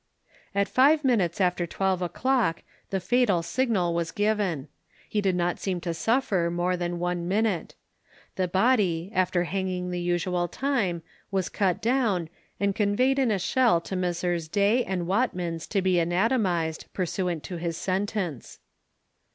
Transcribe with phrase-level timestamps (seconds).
[0.55, 4.67] At 5 minutes after 12 o'clock the fatal signal was given.
[5.07, 7.75] He did not seem to suffer more than one minute.
[8.35, 12.29] The body, after hanging the usual time, was cut down,
[12.59, 14.47] and conveyed in a shell to Messrs.
[14.47, 18.57] Day and Watman's to be anatomized, pursuant to his sentence.